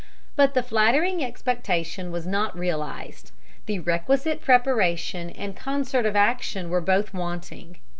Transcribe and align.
But 0.35 0.55
the 0.55 0.63
flattering 0.63 1.23
expectation 1.23 2.11
was 2.11 2.25
not 2.25 2.57
realized. 2.57 3.29
The 3.67 3.77
requisite 3.77 4.41
preparation 4.41 5.29
and 5.29 5.55
concert 5.55 6.07
of 6.07 6.15
action 6.15 6.71
were 6.71 6.81
both 6.81 7.13
wanting. 7.13 7.77